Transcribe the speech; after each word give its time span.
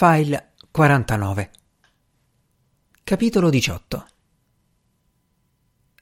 File 0.00 0.52
49 0.70 1.50
Capitolo 3.02 3.50
18 3.50 4.06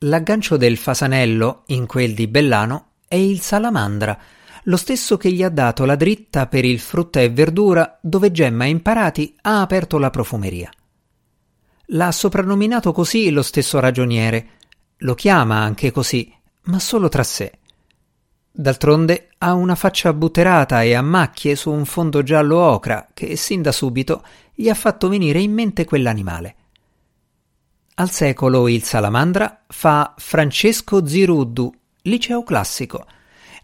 L'aggancio 0.00 0.58
del 0.58 0.76
fasanello, 0.76 1.62
in 1.68 1.86
quel 1.86 2.12
di 2.12 2.26
Bellano, 2.26 2.88
è 3.08 3.14
il 3.14 3.40
salamandra, 3.40 4.18
lo 4.64 4.76
stesso 4.76 5.16
che 5.16 5.32
gli 5.32 5.42
ha 5.42 5.48
dato 5.48 5.86
la 5.86 5.96
dritta 5.96 6.46
per 6.46 6.66
il 6.66 6.78
frutta 6.78 7.22
e 7.22 7.30
verdura 7.30 7.98
dove 8.02 8.30
Gemma 8.32 8.66
Imparati 8.66 9.34
ha 9.40 9.62
aperto 9.62 9.96
la 9.96 10.10
profumeria. 10.10 10.70
L'ha 11.86 12.12
soprannominato 12.12 12.92
così 12.92 13.30
lo 13.30 13.40
stesso 13.40 13.80
ragioniere, 13.80 14.48
lo 14.98 15.14
chiama 15.14 15.60
anche 15.60 15.90
così, 15.90 16.30
ma 16.64 16.78
solo 16.78 17.08
tra 17.08 17.22
sé. 17.22 17.60
D'altronde 18.58 19.28
ha 19.36 19.52
una 19.52 19.74
faccia 19.74 20.14
butterata 20.14 20.82
e 20.82 20.94
a 20.94 21.02
macchie 21.02 21.56
su 21.56 21.70
un 21.70 21.84
fondo 21.84 22.22
giallo 22.22 22.56
ocra 22.56 23.06
che 23.12 23.36
sin 23.36 23.60
da 23.60 23.70
subito 23.70 24.24
gli 24.54 24.70
ha 24.70 24.74
fatto 24.74 25.10
venire 25.10 25.40
in 25.40 25.52
mente 25.52 25.84
quell'animale. 25.84 26.54
Al 27.96 28.10
secolo 28.10 28.66
il 28.68 28.82
salamandra 28.82 29.64
fa 29.66 30.14
Francesco 30.16 31.06
Ziruddu, 31.06 31.70
liceo 32.04 32.44
classico, 32.44 33.04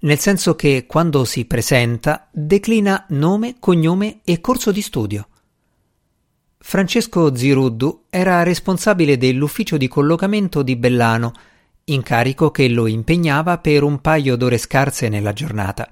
nel 0.00 0.18
senso 0.18 0.54
che 0.56 0.84
quando 0.86 1.24
si 1.24 1.46
presenta 1.46 2.28
declina 2.30 3.06
nome, 3.08 3.56
cognome 3.58 4.20
e 4.24 4.42
corso 4.42 4.70
di 4.72 4.82
studio. 4.82 5.26
Francesco 6.58 7.34
Ziruddu 7.34 8.04
era 8.10 8.42
responsabile 8.42 9.16
dell'ufficio 9.16 9.78
di 9.78 9.88
collocamento 9.88 10.62
di 10.62 10.76
Bellano 10.76 11.32
incarico 11.84 12.50
che 12.50 12.68
lo 12.68 12.86
impegnava 12.86 13.58
per 13.58 13.82
un 13.82 14.00
paio 14.00 14.36
d'ore 14.36 14.58
scarse 14.58 15.08
nella 15.08 15.32
giornata. 15.32 15.88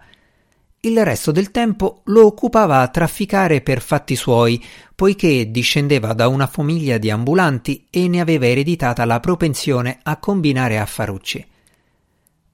Il 0.82 1.04
resto 1.04 1.30
del 1.30 1.50
tempo 1.50 2.00
lo 2.04 2.24
occupava 2.24 2.80
a 2.80 2.88
trafficare 2.88 3.60
per 3.60 3.82
fatti 3.82 4.16
suoi, 4.16 4.64
poiché 4.94 5.50
discendeva 5.50 6.14
da 6.14 6.26
una 6.28 6.46
famiglia 6.46 6.96
di 6.96 7.10
ambulanti 7.10 7.86
e 7.90 8.08
ne 8.08 8.20
aveva 8.20 8.46
ereditata 8.46 9.04
la 9.04 9.20
propensione 9.20 9.98
a 10.02 10.16
combinare 10.16 10.78
affarucci. 10.78 11.46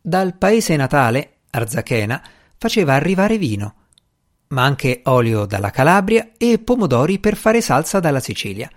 Dal 0.00 0.36
paese 0.36 0.74
natale, 0.74 1.34
Arzachena, 1.50 2.22
faceva 2.58 2.94
arrivare 2.94 3.38
vino, 3.38 3.74
ma 4.48 4.64
anche 4.64 5.02
olio 5.04 5.44
dalla 5.46 5.70
Calabria 5.70 6.30
e 6.36 6.58
pomodori 6.58 7.18
per 7.18 7.36
fare 7.36 7.60
salsa 7.60 8.00
dalla 8.00 8.20
Sicilia. 8.20 8.70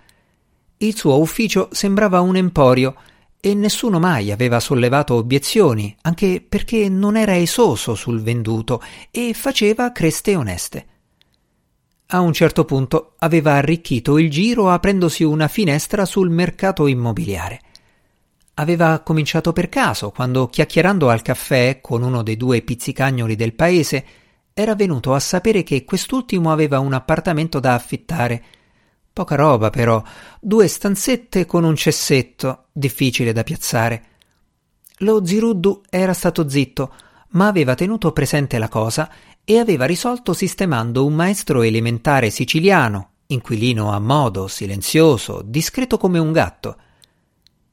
Il 0.76 0.96
suo 0.96 1.18
ufficio 1.18 1.68
sembrava 1.72 2.20
un 2.20 2.36
emporio, 2.36 2.94
e 3.40 3.54
nessuno 3.54 3.98
mai 3.98 4.30
aveva 4.30 4.60
sollevato 4.60 5.14
obiezioni, 5.14 5.96
anche 6.02 6.44
perché 6.46 6.88
non 6.88 7.16
era 7.16 7.36
esoso 7.36 7.94
sul 7.94 8.20
venduto 8.20 8.82
e 9.10 9.32
faceva 9.32 9.92
creste 9.92 10.36
oneste. 10.36 10.86
A 12.08 12.20
un 12.20 12.32
certo 12.32 12.64
punto 12.64 13.14
aveva 13.18 13.54
arricchito 13.54 14.18
il 14.18 14.30
giro 14.30 14.68
aprendosi 14.70 15.24
una 15.24 15.48
finestra 15.48 16.04
sul 16.04 16.28
mercato 16.28 16.86
immobiliare. 16.86 17.60
Aveva 18.54 18.98
cominciato 18.98 19.52
per 19.52 19.68
caso, 19.68 20.10
quando 20.10 20.48
chiacchierando 20.48 21.08
al 21.08 21.22
caffè 21.22 21.80
con 21.80 22.02
uno 22.02 22.22
dei 22.22 22.36
due 22.36 22.60
pizzicagnoli 22.60 23.36
del 23.36 23.54
paese, 23.54 24.04
era 24.52 24.74
venuto 24.74 25.14
a 25.14 25.20
sapere 25.20 25.62
che 25.62 25.84
quest'ultimo 25.84 26.52
aveva 26.52 26.78
un 26.80 26.92
appartamento 26.92 27.60
da 27.60 27.74
affittare 27.74 28.44
Poca 29.12 29.34
roba, 29.34 29.70
però. 29.70 30.02
Due 30.40 30.68
stanzette 30.68 31.46
con 31.46 31.64
un 31.64 31.74
cessetto, 31.76 32.66
difficile 32.72 33.32
da 33.32 33.42
piazzare. 33.42 34.04
Lo 34.98 35.24
Ziruddu 35.24 35.82
era 35.90 36.12
stato 36.12 36.48
zitto, 36.48 36.94
ma 37.30 37.46
aveva 37.46 37.74
tenuto 37.74 38.12
presente 38.12 38.58
la 38.58 38.68
cosa 38.68 39.10
e 39.44 39.58
aveva 39.58 39.84
risolto 39.84 40.32
sistemando 40.32 41.04
un 41.04 41.14
maestro 41.14 41.62
elementare 41.62 42.30
siciliano, 42.30 43.10
inquilino 43.26 43.90
a 43.90 43.98
modo, 43.98 44.46
silenzioso, 44.46 45.42
discreto 45.44 45.96
come 45.96 46.18
un 46.18 46.32
gatto. 46.32 46.76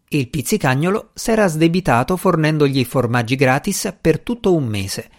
Il 0.09 0.30
pizzicagnolo 0.30 1.09
s'era 1.13 1.47
sdebitato 1.47 2.15
fornendogli 2.15 2.86
formaggi 2.86 3.36
gratis 3.36 3.93
per 3.99 4.21
tutto 4.21 4.55
un 4.55 4.65
mese. 4.65 5.09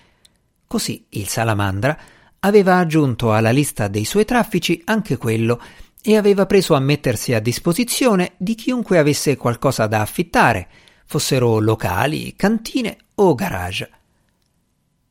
Così 0.66 1.06
il 1.10 1.28
salamandra 1.28 1.98
aveva 2.40 2.78
aggiunto 2.78 3.32
alla 3.32 3.50
lista 3.50 3.88
dei 3.88 4.04
suoi 4.04 4.24
traffici 4.24 4.80
anche 4.84 5.16
quello 5.16 5.60
e 6.02 6.16
aveva 6.16 6.46
preso 6.46 6.74
a 6.74 6.80
mettersi 6.80 7.34
a 7.34 7.40
disposizione 7.40 8.32
di 8.36 8.54
chiunque 8.54 8.98
avesse 8.98 9.36
qualcosa 9.36 9.86
da 9.86 10.00
affittare, 10.00 10.68
fossero 11.04 11.58
locali, 11.58 12.34
cantine 12.36 12.96
o 13.16 13.34
garage. 13.34 13.90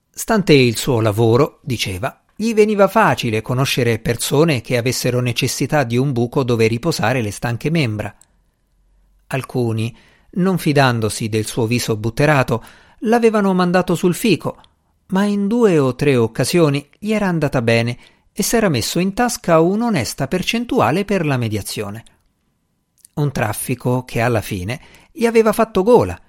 Stante 0.09 0.53
il 0.53 0.78
suo 0.78 1.00
lavoro, 1.00 1.59
diceva, 1.62 2.24
gli 2.36 2.53
veniva 2.53 2.88
facile 2.88 3.42
conoscere 3.42 4.00
persone 4.00 4.62
che 4.62 4.78
avessero 4.78 5.20
necessità 5.22 5.84
di 5.84 5.97
un 5.97 6.12
buco 6.12 6.44
dove 6.44 6.68
riposare 6.68 7.22
le 7.22 7.31
stanche 7.31 7.70
membra. 7.70 8.16
Alcuni, 9.28 9.96
non 10.31 10.58
fidandosi 10.58 11.30
del 11.30 11.46
suo 11.46 11.66
viso 11.66 11.97
butterato, 11.97 12.64
l'avevano 13.00 13.53
mandato 13.53 13.96
sul 13.96 14.14
fico, 14.14 14.58
ma 15.08 15.24
in 15.24 15.47
due 15.47 15.78
o 15.80 15.96
tre 15.96 16.16
occasioni 16.16 16.88
gli 16.97 17.12
era 17.12 17.28
andata 17.28 17.62
bene 17.62 17.97
e 18.40 18.44
s'era 18.44 18.70
messo 18.70 19.00
in 19.00 19.16
tasca 19.16 19.59
un'onesta 19.59 20.28
percentuale 20.28 21.06
per 21.06 21.25
la 21.25 21.38
mediazione. 21.38 22.03
Un 23.16 23.31
traffico 23.31 24.06
che 24.06 24.22
alla 24.22 24.42
fine 24.42 24.80
gli 25.12 25.25
aveva 25.25 25.52
fatto 25.53 25.81
gola, 25.81 26.22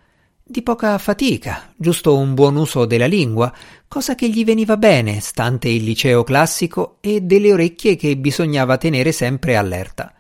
di 0.43 0.63
poca 0.63 0.97
fatica, 0.97 1.75
giusto 1.77 2.17
un 2.17 2.33
buon 2.33 2.57
uso 2.57 2.87
della 2.87 3.05
lingua, 3.05 3.53
cosa 3.87 4.15
che 4.15 4.31
gli 4.31 4.43
veniva 4.43 4.79
bene, 4.79 5.21
stante 5.21 5.69
il 5.69 5.85
liceo 5.85 6.25
classico 6.25 6.97
e 7.03 7.21
delle 7.21 7.53
orecchie 7.53 7.97
che 7.97 8.17
bisognava 8.17 8.79
tenere 8.79 9.13
sempre 9.13 9.59
allerta. 9.59 10.15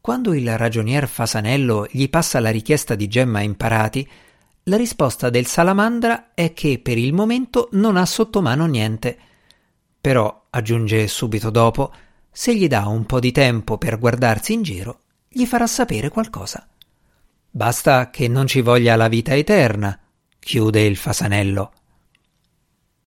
Quando 0.00 0.32
il 0.32 0.56
ragionier 0.56 1.06
Fasanello 1.06 1.86
gli 1.90 2.08
passa 2.08 2.40
la 2.40 2.48
richiesta 2.48 2.94
di 2.94 3.06
Gemma 3.06 3.42
imparati, 3.42 4.08
la 4.62 4.78
risposta 4.78 5.28
del 5.28 5.44
salamandra 5.44 6.30
è 6.32 6.54
che 6.54 6.78
per 6.82 6.96
il 6.96 7.12
momento 7.12 7.68
non 7.72 7.98
ha 7.98 8.06
sotto 8.06 8.40
mano 8.40 8.64
niente. 8.64 9.18
Però 10.04 10.48
aggiunge 10.50 11.08
subito 11.08 11.48
dopo, 11.48 11.90
se 12.30 12.54
gli 12.54 12.66
dà 12.66 12.86
un 12.88 13.06
po' 13.06 13.20
di 13.20 13.32
tempo 13.32 13.78
per 13.78 13.98
guardarsi 13.98 14.52
in 14.52 14.60
giro, 14.60 14.98
gli 15.26 15.46
farà 15.46 15.66
sapere 15.66 16.10
qualcosa. 16.10 16.68
Basta 17.50 18.10
che 18.10 18.28
non 18.28 18.46
ci 18.46 18.60
voglia 18.60 18.96
la 18.96 19.08
vita 19.08 19.34
eterna, 19.34 19.98
chiude 20.38 20.82
il 20.82 20.98
fasanello. 20.98 21.72